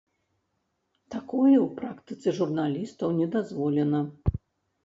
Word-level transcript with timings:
Такое 1.15 1.55
ў 1.65 1.67
практыцы 1.81 2.33
журналістаў 2.39 3.15
не 3.19 3.27
дазволена. 3.37 4.01